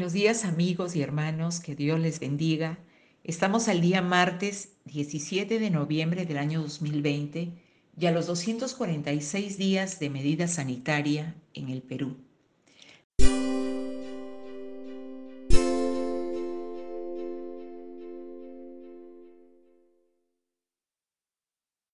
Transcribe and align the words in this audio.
Buenos 0.00 0.14
días 0.14 0.46
amigos 0.46 0.96
y 0.96 1.02
hermanos, 1.02 1.60
que 1.60 1.76
Dios 1.76 2.00
les 2.00 2.20
bendiga. 2.20 2.78
Estamos 3.22 3.68
al 3.68 3.82
día 3.82 4.00
martes 4.00 4.70
17 4.86 5.58
de 5.58 5.68
noviembre 5.68 6.24
del 6.24 6.38
año 6.38 6.62
2020 6.62 7.52
y 7.98 8.06
a 8.06 8.10
los 8.10 8.26
246 8.26 9.58
días 9.58 10.00
de 10.00 10.08
medida 10.08 10.48
sanitaria 10.48 11.36
en 11.52 11.68
el 11.68 11.82
Perú. 11.82 12.16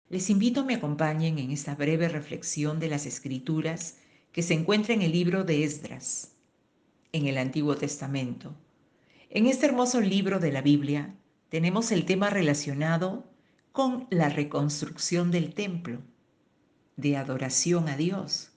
Les 0.08 0.30
invito 0.30 0.60
a 0.60 0.64
me 0.64 0.76
acompañen 0.76 1.40
en 1.40 1.50
esta 1.50 1.74
breve 1.74 2.08
reflexión 2.08 2.78
de 2.78 2.86
las 2.86 3.04
escrituras 3.04 3.96
que 4.30 4.44
se 4.44 4.54
encuentra 4.54 4.94
en 4.94 5.02
el 5.02 5.10
libro 5.10 5.42
de 5.42 5.64
Esdras 5.64 6.35
en 7.12 7.26
el 7.26 7.38
Antiguo 7.38 7.76
Testamento. 7.76 8.54
En 9.30 9.46
este 9.46 9.66
hermoso 9.66 10.00
libro 10.00 10.38
de 10.38 10.52
la 10.52 10.62
Biblia 10.62 11.14
tenemos 11.48 11.92
el 11.92 12.04
tema 12.04 12.30
relacionado 12.30 13.24
con 13.72 14.06
la 14.10 14.28
reconstrucción 14.28 15.30
del 15.30 15.54
templo, 15.54 16.00
de 16.96 17.16
adoración 17.16 17.88
a 17.88 17.96
Dios, 17.96 18.50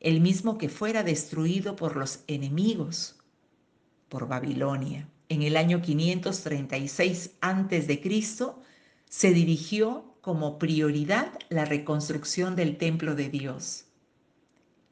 el 0.00 0.20
mismo 0.20 0.58
que 0.58 0.68
fuera 0.68 1.02
destruido 1.02 1.76
por 1.76 1.96
los 1.96 2.20
enemigos, 2.26 3.16
por 4.08 4.28
Babilonia. 4.28 5.08
En 5.28 5.42
el 5.42 5.56
año 5.56 5.82
536 5.82 7.30
a.C. 7.40 8.30
se 9.08 9.30
dirigió 9.32 10.14
como 10.20 10.58
prioridad 10.58 11.32
la 11.48 11.64
reconstrucción 11.64 12.56
del 12.56 12.76
templo 12.76 13.14
de 13.14 13.28
Dios 13.28 13.85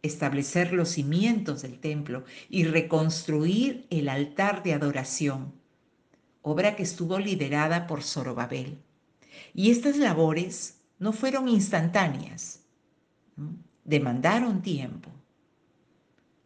establecer 0.04 0.72
los 0.72 0.90
cimientos 0.90 1.62
del 1.62 1.80
templo 1.80 2.24
y 2.50 2.64
reconstruir 2.64 3.86
el 3.90 4.08
altar 4.08 4.62
de 4.62 4.74
adoración, 4.74 5.54
obra 6.42 6.76
que 6.76 6.82
estuvo 6.82 7.18
liderada 7.18 7.86
por 7.86 8.02
Zorobabel. 8.02 8.78
Y 9.54 9.70
estas 9.70 9.96
labores 9.96 10.80
no 10.98 11.12
fueron 11.12 11.48
instantáneas, 11.48 12.60
demandaron 13.84 14.60
tiempo. 14.60 15.10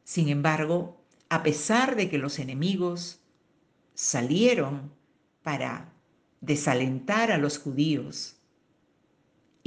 Sin 0.04 0.28
embargo, 0.28 1.04
a 1.28 1.42
pesar 1.42 1.96
de 1.96 2.08
que 2.08 2.18
los 2.18 2.38
enemigos 2.38 3.20
salieron 3.94 4.92
para 5.42 5.92
desalentar 6.40 7.32
a 7.32 7.38
los 7.38 7.58
judíos, 7.58 8.38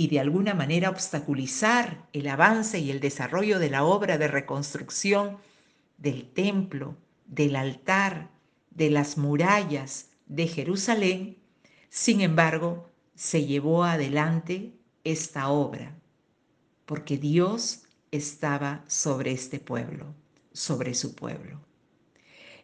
y 0.02 0.08
de 0.08 0.20
alguna 0.20 0.56
manera 0.56 0.90
obstaculizar 0.90 2.08
el 2.12 2.28
avance 2.28 2.80
y 2.80 2.90
el 2.90 3.00
desarrollo 3.00 3.60
de 3.60 3.70
la 3.70 3.84
obra 3.84 4.18
de 4.18 4.28
reconstrucción 4.28 5.38
del 6.00 6.26
templo, 6.26 6.98
del 7.28 7.56
altar, 7.56 8.32
de 8.72 8.90
las 8.90 9.20
murallas 9.20 10.10
de 10.26 10.48
Jerusalén, 10.48 11.38
sin 11.90 12.22
embargo, 12.22 12.90
se 13.14 13.46
llevó 13.46 13.84
adelante 13.84 14.74
esta 15.04 15.50
obra, 15.50 15.96
porque 16.88 17.20
Dios 17.20 17.84
estaba 18.10 18.84
sobre 18.88 19.34
este 19.34 19.60
pueblo, 19.60 20.16
sobre 20.52 20.96
su 20.96 21.14
pueblo. 21.14 21.62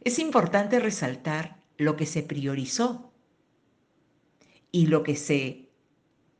Es 0.01 0.17
importante 0.17 0.79
resaltar 0.79 1.61
lo 1.77 1.97
que 1.97 2.07
se 2.07 2.23
priorizó 2.23 3.11
y 4.71 4.87
lo 4.87 5.03
que 5.03 5.15
se 5.15 5.66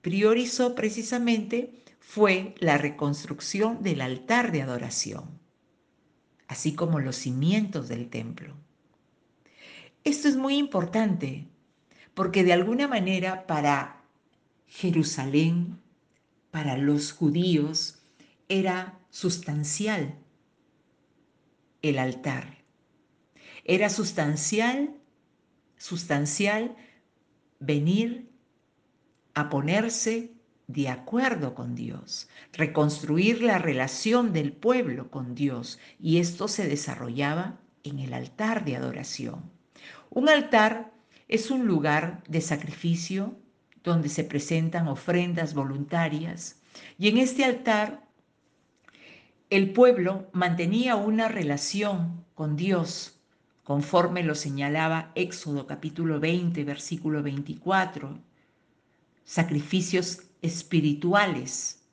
priorizó 0.07 0.73
precisamente 0.73 1.83
fue 1.99 2.55
la 2.59 2.77
reconstrucción 2.77 3.83
del 3.83 3.99
altar 3.99 4.53
de 4.53 4.61
adoración, 4.61 5.37
así 6.47 6.73
como 6.75 7.01
los 7.01 7.17
cimientos 7.17 7.89
del 7.89 8.09
templo. 8.09 8.55
Esto 10.05 10.29
es 10.29 10.37
muy 10.37 10.55
importante 10.55 11.49
porque 12.13 12.45
de 12.45 12.53
alguna 12.53 12.87
manera 12.87 13.45
para 13.47 14.01
Jerusalén, 14.65 15.77
para 16.51 16.77
los 16.77 17.11
judíos, 17.11 17.99
era 18.47 18.97
sustancial 19.09 20.15
el 21.81 21.99
altar. 21.99 22.63
Era 23.65 23.89
sustancial, 23.89 24.95
sustancial 25.75 26.77
venir 27.59 28.36
a 29.37 29.49
ponerse 29.51 30.31
de 30.65 30.89
acuerdo 30.89 31.53
con 31.53 31.75
Dios, 31.75 32.27
reconstruir 32.53 33.43
la 33.43 33.59
relación 33.59 34.33
del 34.33 34.51
pueblo 34.51 35.11
con 35.11 35.35
Dios 35.35 35.77
y 35.99 36.17
esto 36.17 36.47
se 36.47 36.67
desarrollaba 36.67 37.59
en 37.83 37.99
el 37.99 38.15
altar 38.15 38.65
de 38.65 38.75
adoración. 38.75 39.43
Un 40.09 40.27
altar 40.27 40.91
es 41.27 41.51
un 41.51 41.67
lugar 41.67 42.23
de 42.27 42.41
sacrificio 42.41 43.37
donde 43.83 44.09
se 44.09 44.23
presentan 44.23 44.87
ofrendas 44.87 45.53
voluntarias 45.53 46.59
y 46.97 47.07
en 47.09 47.19
este 47.19 47.45
altar 47.45 48.07
el 49.51 49.71
pueblo 49.71 50.29
mantenía 50.33 50.95
una 50.95 51.27
relación 51.27 52.25
con 52.33 52.55
Dios 52.55 53.19
conforme 53.63 54.23
lo 54.23 54.33
señalaba 54.33 55.11
Éxodo 55.13 55.67
capítulo 55.67 56.19
20 56.19 56.63
versículo 56.63 57.21
24 57.21 58.17
sacrificios 59.27 60.23
espirituales. 60.41 61.83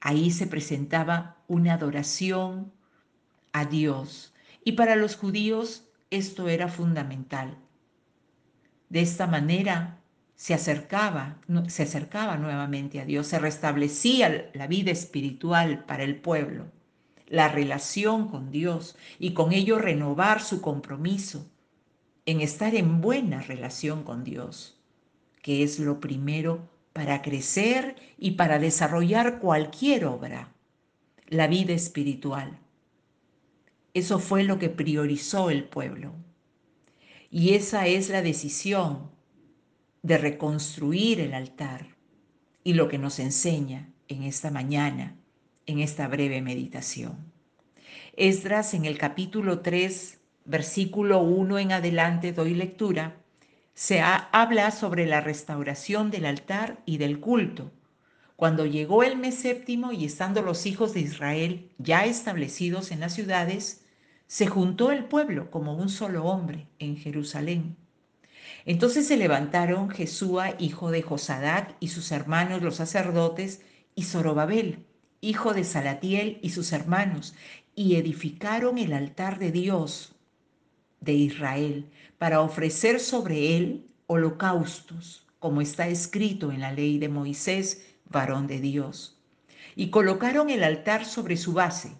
Ahí 0.00 0.30
se 0.30 0.46
presentaba 0.46 1.42
una 1.48 1.74
adoración 1.74 2.70
a 3.54 3.64
Dios 3.64 4.34
y 4.64 4.72
para 4.72 4.96
los 4.96 5.16
judíos 5.16 5.88
esto 6.10 6.48
era 6.48 6.68
fundamental. 6.68 7.56
De 8.90 9.00
esta 9.00 9.26
manera 9.26 10.02
se 10.36 10.52
acercaba, 10.52 11.40
se 11.68 11.84
acercaba 11.84 12.36
nuevamente 12.36 13.00
a 13.00 13.06
Dios, 13.06 13.28
se 13.28 13.38
restablecía 13.38 14.50
la 14.52 14.66
vida 14.66 14.90
espiritual 14.90 15.86
para 15.86 16.04
el 16.04 16.20
pueblo, 16.20 16.70
la 17.28 17.48
relación 17.48 18.28
con 18.28 18.50
Dios 18.50 18.94
y 19.18 19.32
con 19.32 19.52
ello 19.52 19.78
renovar 19.78 20.42
su 20.42 20.60
compromiso 20.60 21.50
en 22.26 22.42
estar 22.42 22.74
en 22.74 23.00
buena 23.00 23.40
relación 23.40 24.04
con 24.04 24.22
Dios 24.22 24.83
que 25.44 25.62
es 25.62 25.78
lo 25.78 26.00
primero 26.00 26.70
para 26.94 27.20
crecer 27.20 27.96
y 28.16 28.30
para 28.30 28.58
desarrollar 28.58 29.40
cualquier 29.40 30.06
obra, 30.06 30.54
la 31.28 31.48
vida 31.48 31.74
espiritual. 31.74 32.58
Eso 33.92 34.18
fue 34.20 34.44
lo 34.44 34.58
que 34.58 34.70
priorizó 34.70 35.50
el 35.50 35.64
pueblo. 35.64 36.14
Y 37.30 37.52
esa 37.52 37.86
es 37.86 38.08
la 38.08 38.22
decisión 38.22 39.10
de 40.02 40.16
reconstruir 40.16 41.20
el 41.20 41.34
altar 41.34 41.88
y 42.62 42.72
lo 42.72 42.88
que 42.88 42.96
nos 42.96 43.18
enseña 43.18 43.92
en 44.08 44.22
esta 44.22 44.50
mañana, 44.50 45.14
en 45.66 45.80
esta 45.80 46.08
breve 46.08 46.40
meditación. 46.40 47.18
Esdras 48.16 48.72
en 48.72 48.86
el 48.86 48.96
capítulo 48.96 49.60
3, 49.60 50.20
versículo 50.46 51.20
1 51.20 51.58
en 51.58 51.72
adelante 51.72 52.32
doy 52.32 52.54
lectura 52.54 53.20
se 53.74 54.00
habla 54.00 54.70
sobre 54.70 55.04
la 55.04 55.20
restauración 55.20 56.12
del 56.12 56.26
altar 56.26 56.80
y 56.86 56.98
del 56.98 57.18
culto. 57.18 57.72
Cuando 58.36 58.66
llegó 58.66 59.02
el 59.02 59.16
mes 59.16 59.34
séptimo 59.34 59.92
y 59.92 60.04
estando 60.04 60.42
los 60.42 60.66
hijos 60.66 60.94
de 60.94 61.00
Israel 61.00 61.70
ya 61.78 62.04
establecidos 62.04 62.92
en 62.92 63.00
las 63.00 63.14
ciudades, 63.14 63.84
se 64.28 64.46
juntó 64.46 64.92
el 64.92 65.04
pueblo 65.04 65.50
como 65.50 65.74
un 65.74 65.88
solo 65.88 66.24
hombre 66.24 66.68
en 66.78 66.96
Jerusalén. 66.96 67.76
Entonces 68.64 69.08
se 69.08 69.16
levantaron 69.16 69.90
Jesúa, 69.90 70.54
hijo 70.58 70.90
de 70.90 71.02
Josadac, 71.02 71.76
y 71.80 71.88
sus 71.88 72.12
hermanos 72.12 72.62
los 72.62 72.76
sacerdotes, 72.76 73.62
y 73.94 74.04
Zorobabel, 74.04 74.86
hijo 75.20 75.52
de 75.52 75.64
Salatiel, 75.64 76.38
y 76.42 76.50
sus 76.50 76.72
hermanos, 76.72 77.34
y 77.74 77.96
edificaron 77.96 78.78
el 78.78 78.92
altar 78.92 79.38
de 79.38 79.52
Dios 79.52 80.13
de 81.00 81.12
Israel 81.12 81.90
para 82.18 82.40
ofrecer 82.40 83.00
sobre 83.00 83.56
él 83.56 83.86
holocaustos, 84.06 85.26
como 85.38 85.60
está 85.60 85.88
escrito 85.88 86.52
en 86.52 86.60
la 86.60 86.72
ley 86.72 86.98
de 86.98 87.08
Moisés, 87.08 87.86
varón 88.08 88.46
de 88.46 88.60
Dios. 88.60 89.20
Y 89.76 89.90
colocaron 89.90 90.50
el 90.50 90.62
altar 90.62 91.04
sobre 91.04 91.36
su 91.36 91.52
base, 91.52 91.96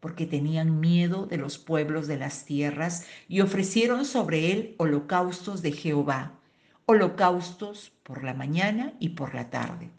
porque 0.00 0.26
tenían 0.26 0.80
miedo 0.80 1.26
de 1.26 1.36
los 1.36 1.58
pueblos 1.58 2.06
de 2.06 2.16
las 2.16 2.44
tierras, 2.44 3.06
y 3.28 3.40
ofrecieron 3.40 4.04
sobre 4.04 4.52
él 4.52 4.74
holocaustos 4.78 5.62
de 5.62 5.72
Jehová, 5.72 6.38
holocaustos 6.86 7.92
por 8.02 8.24
la 8.24 8.34
mañana 8.34 8.94
y 9.00 9.10
por 9.10 9.34
la 9.34 9.50
tarde. 9.50 9.90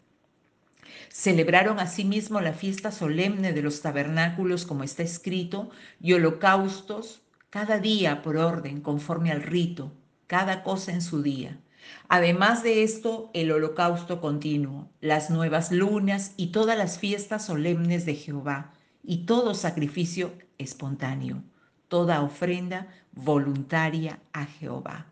Celebraron 1.08 1.78
asimismo 1.78 2.40
la 2.40 2.52
fiesta 2.52 2.90
solemne 2.90 3.52
de 3.52 3.62
los 3.62 3.82
tabernáculos, 3.82 4.64
como 4.64 4.84
está 4.84 5.02
escrito, 5.02 5.70
y 6.00 6.14
holocaustos 6.14 7.22
cada 7.50 7.78
día 7.78 8.22
por 8.22 8.36
orden, 8.36 8.80
conforme 8.80 9.30
al 9.32 9.42
rito, 9.42 9.92
cada 10.26 10.62
cosa 10.62 10.92
en 10.92 11.02
su 11.02 11.22
día. 11.22 11.60
Además 12.08 12.62
de 12.62 12.82
esto, 12.84 13.30
el 13.34 13.50
holocausto 13.50 14.20
continuo, 14.20 14.88
las 15.00 15.30
nuevas 15.30 15.72
lunas 15.72 16.32
y 16.36 16.48
todas 16.48 16.78
las 16.78 16.98
fiestas 16.98 17.46
solemnes 17.46 18.06
de 18.06 18.14
Jehová, 18.14 18.72
y 19.02 19.24
todo 19.26 19.54
sacrificio 19.54 20.32
espontáneo. 20.58 21.42
toda 21.88 22.22
ofrenda 22.22 22.86
voluntaria 23.12 24.20
a 24.32 24.46
Jehová. 24.46 25.06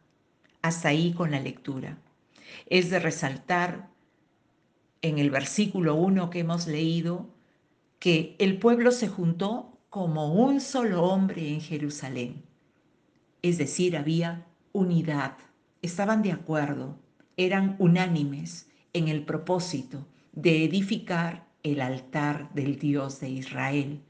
Hasta 0.62 0.90
ahí 0.90 1.12
con 1.12 1.32
la 1.32 1.40
lectura. 1.40 1.99
Es 2.67 2.90
de 2.90 3.00
resaltar 3.00 3.88
en 5.02 5.19
el 5.19 5.31
versículo 5.31 5.96
1 5.96 6.31
que 6.31 6.40
hemos 6.40 6.69
leído 6.69 7.26
que 7.99 8.37
el 8.38 8.58
pueblo 8.58 8.93
se 8.93 9.08
juntó 9.08 9.77
como 9.90 10.35
un 10.35 10.61
solo 10.61 11.02
hombre 11.05 11.49
en 11.49 11.61
Jerusalén. 11.61 12.43
Es 13.43 13.56
decir, 13.56 13.96
había 13.96 14.46
unidad, 14.73 15.37
estaban 15.81 16.23
de 16.23 16.32
acuerdo, 16.32 16.99
eran 17.37 17.76
unánimes 17.79 18.69
en 18.93 19.08
el 19.08 19.25
propósito 19.25 20.06
de 20.32 20.64
edificar 20.64 21.46
el 21.62 21.81
altar 21.81 22.52
del 22.52 22.79
Dios 22.79 23.20
de 23.20 23.31
Israel 23.31 24.00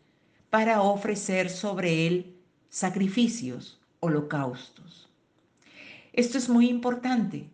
para 0.50 0.82
ofrecer 0.82 1.50
sobre 1.50 2.06
él 2.06 2.36
sacrificios, 2.70 3.80
holocaustos. 4.00 5.08
Esto 6.12 6.38
es 6.38 6.48
muy 6.48 6.68
importante. 6.68 7.48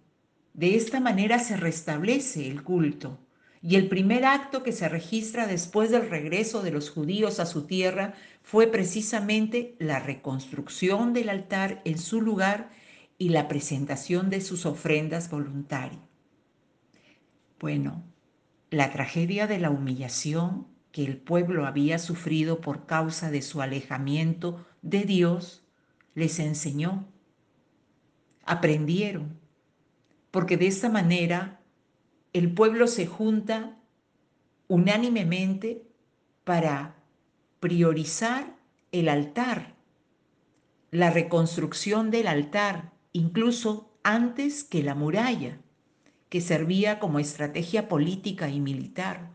De 0.55 0.77
esta 0.77 1.01
manera 1.01 1.39
se 1.39 1.57
restablece 1.57 2.49
el 2.49 2.63
culto 2.63 3.19
y 3.67 3.77
el 3.77 3.89
primer 3.89 4.27
acto 4.27 4.63
que 4.63 4.73
se 4.73 4.91
registra 4.91 5.47
después 5.47 5.91
del 5.91 6.11
regreso 6.11 6.63
de 6.63 6.71
los 6.71 6.91
judíos 6.91 7.41
a 7.41 7.47
su 7.47 7.65
tierra 7.67 8.13
fue 8.43 8.67
precisamente 8.67 9.75
la 9.79 10.01
reconstrucción 10.01 11.15
del 11.15 11.31
altar 11.31 11.81
en 11.87 11.99
su 11.99 12.21
lugar 12.21 12.69
y 13.17 13.31
la 13.31 13.49
presentación 13.49 14.29
de 14.29 14.43
sus 14.43 14.67
ofrendas 14.67 15.31
voluntarias. 15.31 16.03
Bueno, 17.59 18.05
la 18.69 18.91
tragedia 18.91 19.47
de 19.47 19.59
la 19.59 19.71
humillación 19.71 20.67
que 20.93 21.07
el 21.07 21.17
pueblo 21.17 21.65
había 21.65 21.99
sufrido 21.99 22.61
por 22.61 22.85
causa 22.85 23.31
de 23.31 23.41
su 23.41 23.63
alejamiento 23.63 24.67
de 24.83 25.05
Dios, 25.05 25.65
les 26.15 26.39
enseñó. 26.39 27.07
Aprendieron, 28.45 29.39
porque 30.31 30.59
de 30.59 30.67
esta 30.67 30.91
manera 30.91 31.64
el 32.35 32.53
pueblo 32.53 32.89
se 32.89 33.07
junta 33.07 33.79
unánimemente 34.67 35.87
para 36.43 36.97
priorizar 37.61 38.57
el 38.91 39.09
altar, 39.09 39.77
la 40.91 41.11
reconstrucción 41.11 42.11
del 42.11 42.27
altar, 42.27 42.93
incluso 43.13 43.93
antes 44.03 44.65
que 44.65 44.83
la 44.83 44.97
muralla, 44.97 45.59
que 46.29 46.41
servía 46.41 46.99
como 46.99 47.21
estrategia 47.21 47.89
política 47.89 48.51
y 48.51 48.59
militar. 48.59 49.31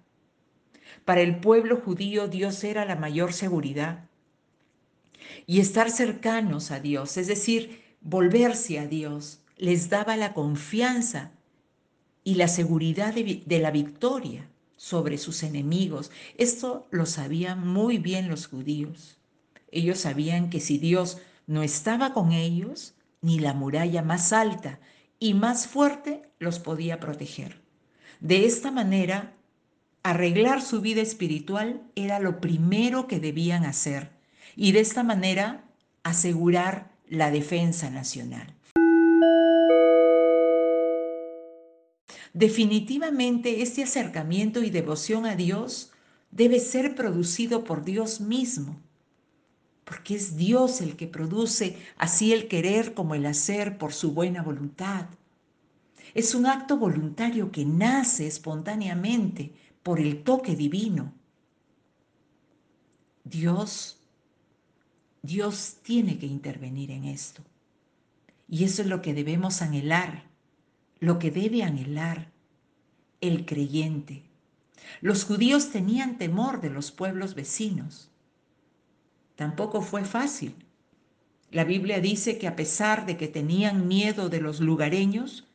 Para 1.05 1.21
el 1.21 1.39
pueblo 1.39 1.77
judío 1.77 2.27
Dios 2.27 2.65
era 2.65 2.83
la 2.83 2.97
mayor 2.97 3.31
seguridad. 3.31 4.09
Y 5.45 5.61
estar 5.61 5.89
cercanos 5.89 6.71
a 6.71 6.81
Dios, 6.81 7.15
es 7.15 7.27
decir, 7.27 7.81
volverse 8.01 8.77
a 8.77 8.87
Dios, 8.87 9.41
les 9.55 9.89
daba 9.89 10.17
la 10.17 10.33
confianza 10.33 11.31
y 12.29 12.35
la 12.35 12.47
seguridad 12.47 13.15
de, 13.15 13.59
la 13.59 13.71
victoria 13.71 14.47
sobre 14.77 15.17
sus 15.17 15.41
enemigos. 15.41 16.11
Esto 16.37 16.87
lo 16.91 17.07
sabían 17.07 17.67
muy 17.67 17.97
bien 17.97 18.29
los 18.29 18.45
judíos. 18.45 19.17
Ellos 19.71 19.97
sabían 19.97 20.51
que 20.51 20.59
si 20.59 20.77
Dios 20.77 21.17
no 21.47 21.63
estaba 21.63 22.13
con 22.13 22.31
ellos, 22.31 22.93
ni 23.21 23.39
la 23.39 23.55
muralla 23.55 24.03
más 24.03 24.31
alta 24.31 24.79
y 25.17 25.33
más 25.33 25.65
fuerte 25.65 26.21
los 26.37 26.59
podía 26.59 26.99
proteger. 26.99 27.63
De 28.19 28.45
esta 28.45 28.69
manera, 28.69 29.33
arreglar 30.03 30.61
su 30.61 30.81
vida 30.81 31.01
espiritual 31.01 31.81
era 31.95 32.19
lo 32.19 32.39
primero 32.39 33.07
que 33.07 33.19
debían 33.19 33.65
hacer 33.65 34.11
y 34.55 34.71
de 34.71 34.81
esta 34.81 35.01
manera 35.01 35.63
asegurar 36.03 36.91
la 37.07 37.31
defensa 37.31 37.89
nacional. 37.89 38.53
Definitivamente 42.33 43.61
este 43.61 43.83
acercamiento 43.83 44.63
y 44.63 44.69
devoción 44.69 45.25
a 45.25 45.35
Dios 45.35 45.91
debe 46.31 46.59
ser 46.59 46.95
producido 46.95 47.63
por 47.63 47.83
Dios 47.83 48.21
mismo, 48.21 48.79
porque 49.83 50.15
es 50.15 50.37
Dios 50.37 50.81
el 50.81 50.95
que 50.95 51.07
produce 51.07 51.77
así 51.97 52.31
el 52.31 52.47
querer 52.47 52.93
como 52.93 53.15
el 53.15 53.25
hacer 53.25 53.77
por 53.77 53.93
su 53.93 54.11
buena 54.13 54.43
voluntad. 54.43 55.07
Es 56.13 56.35
un 56.35 56.45
acto 56.45 56.77
voluntario 56.77 57.51
que 57.51 57.65
nace 57.65 58.27
espontáneamente 58.27 59.53
por 59.81 59.99
el 59.99 60.23
toque 60.23 60.55
divino. 60.55 61.13
Dios, 63.23 63.99
Dios 65.21 65.77
tiene 65.81 66.17
que 66.17 66.25
intervenir 66.25 66.91
en 66.91 67.05
esto. 67.05 67.43
Y 68.47 68.63
eso 68.63 68.81
es 68.81 68.87
lo 68.87 69.01
que 69.01 69.13
debemos 69.13 69.61
anhelar, 69.61 70.28
lo 70.99 71.19
que 71.19 71.31
debe 71.31 71.63
anhelar 71.63 72.31
el 73.21 73.45
creyente. 73.45 74.23
Los 75.01 75.23
judíos 75.23 75.71
tenían 75.71 76.17
temor 76.17 76.61
de 76.61 76.69
los 76.69 76.91
pueblos 76.91 77.35
vecinos. 77.35 78.09
Tampoco 79.35 79.81
fue 79.81 80.03
fácil. 80.03 80.55
La 81.51 81.63
Biblia 81.63 81.99
dice 81.99 82.37
que 82.37 82.47
a 82.47 82.55
pesar 82.55 83.05
de 83.05 83.17
que 83.17 83.27
tenían 83.27 83.87
miedo 83.87 84.29
de 84.29 84.41
los 84.41 84.59
lugareños, 84.59 85.47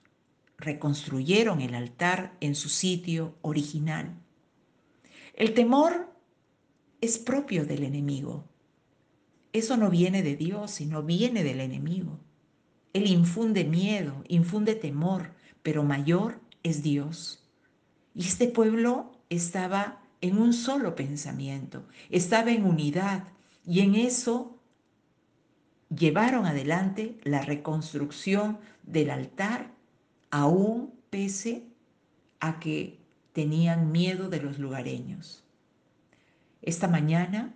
reconstruyeron 0.59 1.61
el 1.61 1.75
altar 1.75 2.37
en 2.41 2.55
su 2.55 2.69
sitio 2.69 3.35
original. 3.43 4.15
El 5.35 5.53
temor 5.53 6.13
es 7.01 7.19
propio 7.19 7.65
del 7.67 7.85
enemigo. 7.85 8.45
Eso 9.53 9.77
no 9.77 9.91
viene 9.91 10.23
de 10.23 10.37
Dios, 10.37 10.71
sino 10.71 11.03
viene 11.03 11.45
del 11.45 11.61
enemigo. 11.61 12.19
Él 12.95 13.09
infunde 13.09 13.65
miedo, 13.65 14.25
infunde 14.29 14.75
temor, 14.77 15.33
pero 15.63 15.83
mayor 15.83 16.41
es 16.63 16.83
Dios. 16.83 17.45
Y 18.15 18.21
este 18.21 18.47
pueblo 18.47 19.13
estaba 19.29 20.01
en 20.21 20.39
un 20.39 20.55
solo 20.55 20.95
pensamiento, 20.95 21.85
estaba 22.09 22.53
en 22.53 22.65
unidad 22.65 23.25
y 23.67 23.81
en 23.81 23.97
eso 23.97 24.59
llevaron 25.95 26.47
adelante 26.47 27.19
la 27.25 27.43
reconstrucción 27.43 28.59
del 28.85 29.11
altar 29.11 29.73
aún 30.31 30.95
pese 31.11 31.65
a 32.41 32.61
que 32.61 32.99
tenían 33.33 33.91
miedo 33.91 34.29
de 34.29 34.41
los 34.41 34.59
lugareños. 34.59 35.45
Esta 36.63 36.89
mañana 36.89 37.55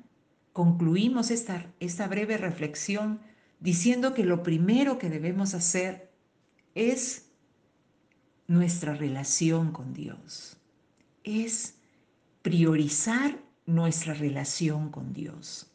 concluimos 0.53 1.31
esta, 1.31 1.67
esta 1.79 2.09
breve 2.09 2.37
reflexión 2.37 3.21
diciendo 3.61 4.15
que 4.15 4.25
lo 4.25 4.43
primero 4.43 4.99
que 4.99 5.11
debemos 5.11 5.55
hacer 5.55 6.11
es 6.75 7.31
nuestra 8.47 8.95
relación 8.95 9.73
con 9.73 9.93
Dios, 9.93 10.57
es 11.25 11.79
priorizar 12.43 13.43
nuestra 13.67 14.15
relación 14.15 14.91
con 14.91 15.13
Dios. 15.13 15.71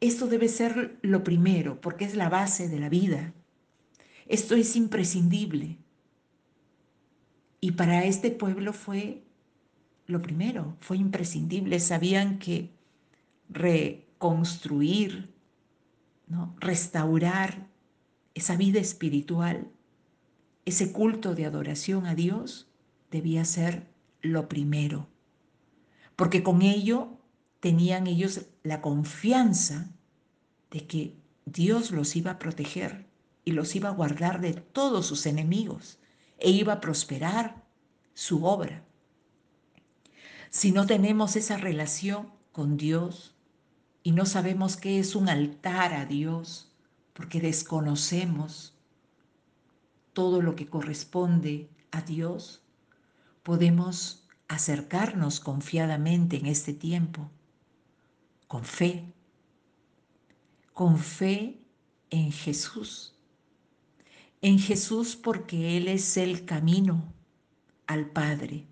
Esto 0.00 0.26
debe 0.26 0.48
ser 0.48 0.98
lo 1.02 1.24
primero 1.24 1.80
porque 1.80 2.04
es 2.04 2.14
la 2.14 2.28
base 2.28 2.68
de 2.68 2.78
la 2.78 2.88
vida. 2.88 3.32
Esto 4.26 4.54
es 4.54 4.76
imprescindible. 4.76 5.78
Y 7.60 7.72
para 7.72 8.04
este 8.04 8.30
pueblo 8.30 8.72
fue 8.72 9.24
lo 10.06 10.20
primero, 10.20 10.76
fue 10.80 10.98
imprescindible. 10.98 11.80
Sabían 11.80 12.38
que 12.38 12.70
reconstruir, 13.48 15.33
restaurar 16.58 17.68
esa 18.34 18.56
vida 18.56 18.80
espiritual, 18.80 19.70
ese 20.64 20.92
culto 20.92 21.34
de 21.34 21.46
adoración 21.46 22.06
a 22.06 22.14
Dios, 22.14 22.68
debía 23.10 23.44
ser 23.44 23.86
lo 24.22 24.48
primero. 24.48 25.08
Porque 26.16 26.42
con 26.42 26.62
ello 26.62 27.18
tenían 27.60 28.06
ellos 28.06 28.46
la 28.62 28.80
confianza 28.80 29.90
de 30.70 30.86
que 30.86 31.16
Dios 31.46 31.90
los 31.90 32.16
iba 32.16 32.32
a 32.32 32.38
proteger 32.38 33.06
y 33.44 33.52
los 33.52 33.74
iba 33.76 33.90
a 33.90 33.92
guardar 33.92 34.40
de 34.40 34.54
todos 34.54 35.06
sus 35.06 35.26
enemigos 35.26 35.98
e 36.38 36.50
iba 36.50 36.74
a 36.74 36.80
prosperar 36.80 37.62
su 38.14 38.44
obra. 38.44 38.84
Si 40.50 40.72
no 40.72 40.86
tenemos 40.86 41.36
esa 41.36 41.56
relación 41.56 42.30
con 42.52 42.76
Dios 42.76 43.33
y 44.04 44.12
no 44.12 44.24
sabemos 44.24 44.76
qué 44.76 45.00
es 45.00 45.16
un 45.16 45.28
altar 45.28 45.92
a 45.94 46.04
Dios, 46.04 46.72
porque 47.12 47.40
desconocemos 47.40 48.78
todo 50.12 50.40
lo 50.40 50.54
que 50.54 50.68
corresponde 50.68 51.68
a 51.90 52.02
Dios, 52.02 52.62
podemos 53.42 54.28
acercarnos 54.46 55.40
confiadamente 55.40 56.36
en 56.36 56.46
este 56.46 56.72
tiempo, 56.72 57.28
con 58.46 58.64
fe, 58.64 59.12
con 60.72 60.98
fe 60.98 61.58
en 62.10 62.30
Jesús 62.30 63.14
en 64.44 64.58
Jesús 64.58 65.16
porque 65.16 65.78
Él 65.78 65.88
es 65.88 66.18
el 66.18 66.44
camino 66.44 67.14
al 67.86 68.10
Padre, 68.10 68.66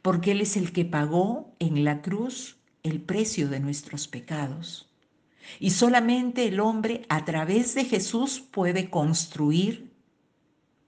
porque 0.00 0.30
Él 0.30 0.40
es 0.40 0.56
el 0.56 0.72
que 0.72 0.86
pagó 0.86 1.54
en 1.58 1.84
la 1.84 2.00
cruz 2.00 2.56
el 2.82 3.00
precio 3.00 3.48
de 3.48 3.60
nuestros 3.60 4.08
pecados, 4.08 4.88
Y 5.58 5.70
solamente 5.70 6.46
el 6.46 6.60
hombre 6.60 7.04
a 7.08 7.24
través 7.24 7.74
de 7.74 7.84
Jesús 7.84 8.40
puede 8.40 8.90
construir, 8.90 9.92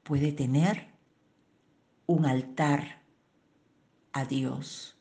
puede 0.04 0.30
tener 0.30 0.88
un 2.06 2.24
altar 2.24 3.02
a 4.12 4.24
Dios, 4.24 4.96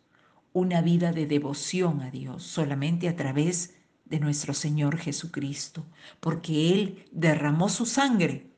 una 0.53 0.81
vida 0.81 1.11
de 1.11 1.27
devoción 1.27 2.01
a 2.01 2.09
Dios, 2.09 2.43
solamente 2.43 3.07
a 3.07 3.15
través 3.15 3.75
de 4.05 4.19
nuestro 4.19 4.53
Señor 4.53 4.97
Jesucristo, 4.97 5.85
porque 6.19 6.73
Él 6.73 7.05
derramó 7.11 7.69
su 7.69 7.85
sangre 7.85 8.51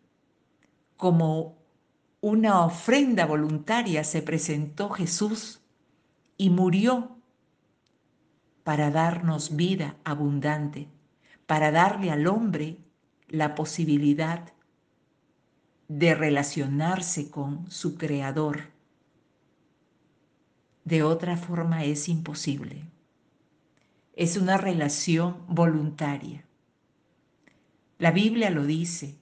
como 0.96 1.58
una 2.22 2.66
ofrenda 2.66 3.26
voluntaria, 3.26 4.04
se 4.04 4.22
presentó 4.22 4.90
Jesús 4.90 5.60
y 6.38 6.50
murió 6.50 7.15
para 8.66 8.90
darnos 8.90 9.56
vida 9.56 9.96
abundante, 10.04 10.88
para 11.46 11.72
darle 11.72 12.10
al 12.10 12.26
hombre 12.26 12.80
la 13.28 13.54
posibilidad 13.54 14.54
de 15.88 16.16
relacionarse 16.16 17.30
con 17.30 17.70
su 17.70 17.96
Creador. 17.96 18.72
De 20.84 21.04
otra 21.04 21.38
forma 21.38 21.86
es 21.86 22.10
imposible. 22.10 22.90
Es 24.16 24.36
una 24.36 24.58
relación 24.58 25.44
voluntaria. 25.48 26.44
La 28.00 28.10
Biblia 28.10 28.50
lo 28.50 28.66
dice 28.66 29.16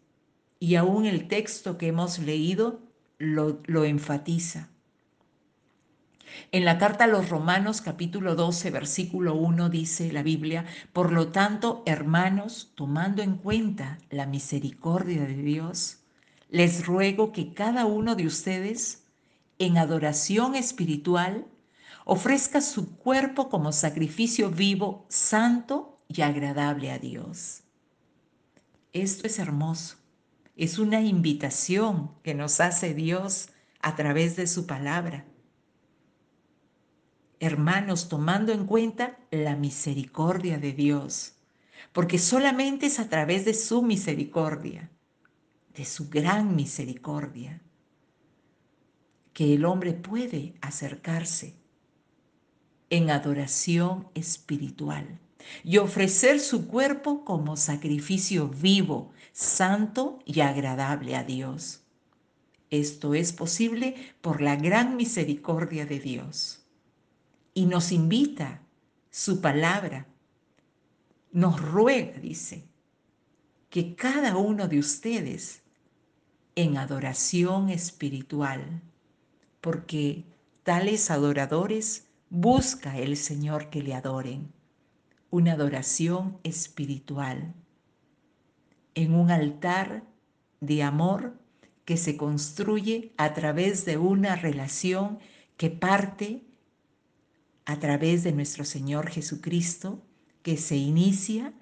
y 0.57 0.75
aún 0.75 1.05
el 1.05 1.27
texto 1.27 1.77
que 1.77 1.87
hemos 1.87 2.17
leído 2.17 2.79
lo, 3.17 3.61
lo 3.65 3.83
enfatiza. 3.83 4.69
En 6.51 6.65
la 6.65 6.77
carta 6.77 7.05
a 7.05 7.07
los 7.07 7.29
Romanos 7.29 7.81
capítulo 7.81 8.35
12 8.35 8.71
versículo 8.71 9.35
1 9.35 9.69
dice 9.69 10.11
la 10.11 10.23
Biblia, 10.23 10.65
por 10.91 11.11
lo 11.11 11.29
tanto, 11.29 11.83
hermanos, 11.85 12.71
tomando 12.75 13.21
en 13.21 13.37
cuenta 13.37 13.97
la 14.09 14.25
misericordia 14.25 15.25
de 15.25 15.35
Dios, 15.35 15.99
les 16.49 16.85
ruego 16.85 17.31
que 17.31 17.53
cada 17.53 17.85
uno 17.85 18.15
de 18.15 18.27
ustedes, 18.27 19.03
en 19.59 19.77
adoración 19.77 20.55
espiritual, 20.55 21.47
ofrezca 22.05 22.61
su 22.61 22.97
cuerpo 22.97 23.49
como 23.49 23.71
sacrificio 23.71 24.51
vivo, 24.51 25.05
santo 25.09 25.99
y 26.07 26.21
agradable 26.21 26.91
a 26.91 26.99
Dios. 26.99 27.63
Esto 28.91 29.25
es 29.25 29.39
hermoso. 29.39 29.97
Es 30.55 30.77
una 30.77 31.01
invitación 31.01 32.11
que 32.21 32.35
nos 32.35 32.59
hace 32.59 32.93
Dios 32.93 33.49
a 33.81 33.95
través 33.95 34.35
de 34.35 34.45
su 34.45 34.67
palabra 34.67 35.25
hermanos, 37.43 38.07
tomando 38.07 38.53
en 38.53 38.65
cuenta 38.65 39.19
la 39.29 39.55
misericordia 39.55 40.57
de 40.57 40.71
Dios, 40.71 41.33
porque 41.91 42.17
solamente 42.17 42.85
es 42.85 42.99
a 42.99 43.09
través 43.09 43.43
de 43.43 43.53
su 43.53 43.81
misericordia, 43.81 44.89
de 45.75 45.85
su 45.85 46.09
gran 46.09 46.55
misericordia, 46.55 47.61
que 49.33 49.53
el 49.55 49.65
hombre 49.65 49.93
puede 49.93 50.55
acercarse 50.61 51.55
en 52.89 53.09
adoración 53.09 54.07
espiritual 54.13 55.19
y 55.63 55.77
ofrecer 55.77 56.39
su 56.39 56.67
cuerpo 56.67 57.25
como 57.25 57.57
sacrificio 57.57 58.47
vivo, 58.47 59.11
santo 59.33 60.19
y 60.25 60.39
agradable 60.41 61.15
a 61.15 61.23
Dios. 61.23 61.81
Esto 62.69 63.13
es 63.13 63.33
posible 63.33 63.95
por 64.21 64.41
la 64.41 64.55
gran 64.55 64.95
misericordia 64.95 65.85
de 65.85 65.99
Dios 65.99 66.62
y 67.53 67.65
nos 67.65 67.91
invita 67.91 68.61
su 69.09 69.41
palabra. 69.41 70.07
Nos 71.31 71.61
ruega, 71.61 72.19
dice, 72.19 72.67
que 73.69 73.95
cada 73.95 74.37
uno 74.37 74.67
de 74.67 74.79
ustedes 74.79 75.63
en 76.55 76.77
adoración 76.77 77.69
espiritual, 77.69 78.81
porque 79.61 80.25
tales 80.63 81.09
adoradores 81.09 82.07
busca 82.29 82.97
el 82.97 83.17
Señor 83.17 83.69
que 83.69 83.81
le 83.81 83.95
adoren, 83.95 84.51
una 85.31 85.53
adoración 85.53 86.37
espiritual, 86.43 87.55
en 88.93 89.15
un 89.15 89.31
altar 89.31 90.03
de 90.61 90.83
amor 90.83 91.39
que 91.85 91.97
se 91.97 92.15
construye 92.15 93.11
a 93.17 93.33
través 93.33 93.85
de 93.85 93.97
una 93.97 94.35
relación 94.35 95.19
que 95.57 95.69
parte 95.69 96.43
a 97.65 97.79
través 97.79 98.23
de 98.23 98.31
nuestro 98.31 98.65
Señor 98.65 99.09
Jesucristo 99.09 100.01
que 100.41 100.57
se 100.57 100.75
inicia 100.75 101.53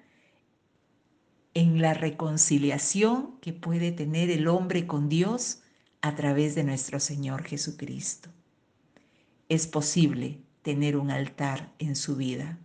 en 1.54 1.80
la 1.80 1.94
reconciliación 1.94 3.38
que 3.40 3.52
puede 3.52 3.92
tener 3.92 4.30
el 4.30 4.48
hombre 4.48 4.86
con 4.86 5.08
Dios 5.08 5.62
a 6.00 6.14
través 6.14 6.54
de 6.54 6.64
nuestro 6.64 6.98
Señor 6.98 7.44
Jesucristo. 7.44 8.30
Es 9.48 9.66
posible 9.66 10.40
tener 10.62 10.96
un 10.96 11.10
altar 11.10 11.72
en 11.78 11.94
su 11.94 12.16
vida 12.16 12.58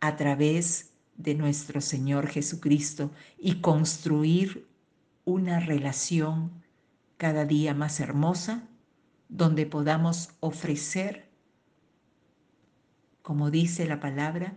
a 0.00 0.16
través 0.16 0.90
de 1.16 1.34
nuestro 1.34 1.80
Señor 1.80 2.28
Jesucristo 2.28 3.10
y 3.38 3.60
construir 3.60 4.66
una 5.24 5.60
relación 5.60 6.50
cada 7.16 7.44
día 7.44 7.74
más 7.74 8.00
hermosa 8.00 8.68
donde 9.28 9.66
podamos 9.66 10.30
ofrecer 10.40 11.29
como 13.22 13.50
dice 13.50 13.86
la 13.86 14.00
palabra, 14.00 14.54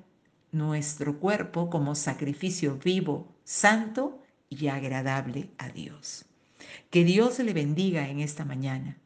nuestro 0.51 1.19
cuerpo 1.19 1.69
como 1.69 1.95
sacrificio 1.95 2.77
vivo, 2.77 3.27
santo 3.43 4.21
y 4.49 4.67
agradable 4.67 5.49
a 5.57 5.69
Dios. 5.69 6.25
Que 6.89 7.03
Dios 7.03 7.39
le 7.39 7.53
bendiga 7.53 8.07
en 8.09 8.19
esta 8.19 8.45
mañana. 8.45 8.97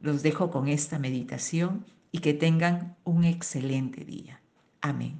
Los 0.00 0.22
dejo 0.22 0.50
con 0.50 0.68
esta 0.68 0.98
meditación 0.98 1.86
y 2.12 2.18
que 2.18 2.34
tengan 2.34 2.96
un 3.04 3.24
excelente 3.24 4.04
día. 4.04 4.40
Amén. 4.80 5.14